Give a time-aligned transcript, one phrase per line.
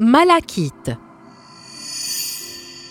[0.00, 0.90] Malachite.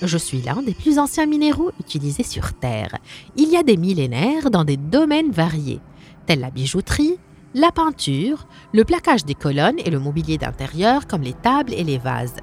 [0.01, 2.95] Je suis l'un des plus anciens minéraux utilisés sur Terre.
[3.35, 5.81] Il y a des millénaires dans des domaines variés,
[6.27, 7.17] tels la bijouterie,
[7.55, 11.97] la peinture, le plaquage des colonnes et le mobilier d'intérieur comme les tables et les
[11.97, 12.37] vases.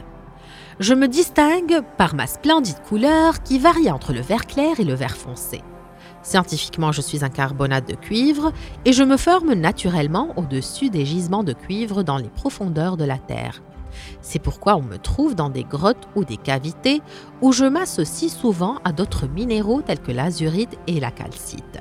[0.78, 4.94] Je me distingue par ma splendide couleur qui varie entre le vert clair et le
[4.94, 5.62] vert foncé.
[6.22, 8.52] Scientifiquement, je suis un carbonate de cuivre
[8.84, 13.16] et je me forme naturellement au-dessus des gisements de cuivre dans les profondeurs de la
[13.16, 13.62] Terre.
[14.22, 17.02] C'est pourquoi on me trouve dans des grottes ou des cavités
[17.40, 21.80] où je m'associe souvent à d'autres minéraux tels que l'azurite et la calcite.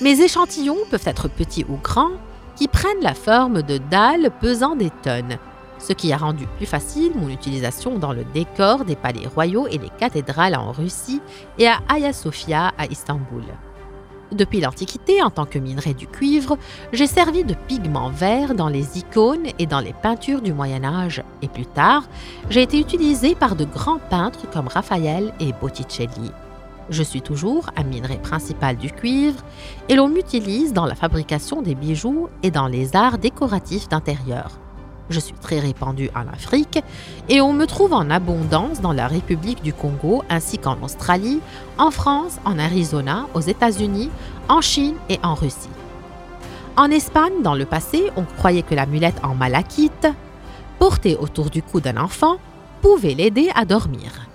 [0.00, 2.12] Mes échantillons peuvent être petits ou grands,
[2.56, 5.38] qui prennent la forme de dalles pesant des tonnes,
[5.78, 9.78] ce qui a rendu plus facile mon utilisation dans le décor des palais royaux et
[9.78, 11.22] des cathédrales en Russie
[11.58, 13.44] et à Hagia Sophia à Istanbul.
[14.32, 16.56] Depuis l'Antiquité, en tant que minerai du cuivre,
[16.92, 21.24] j'ai servi de pigment vert dans les icônes et dans les peintures du Moyen Âge,
[21.42, 22.04] et plus tard,
[22.48, 26.30] j'ai été utilisé par de grands peintres comme Raphaël et Botticelli.
[26.90, 29.42] Je suis toujours un minerai principal du cuivre
[29.88, 34.58] et l'on m'utilise dans la fabrication des bijoux et dans les arts décoratifs d'intérieur.
[35.10, 36.78] Je suis très répandu en Afrique
[37.28, 41.40] et on me trouve en abondance dans la République du Congo ainsi qu'en Australie,
[41.78, 44.08] en France, en Arizona, aux États-Unis,
[44.48, 45.68] en Chine et en Russie.
[46.76, 50.06] En Espagne, dans le passé, on croyait que l'amulette en malachite,
[50.78, 52.36] portée autour du cou d'un enfant,
[52.80, 54.29] pouvait l'aider à dormir.